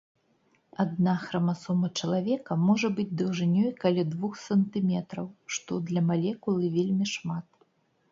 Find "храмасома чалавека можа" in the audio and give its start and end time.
1.25-2.89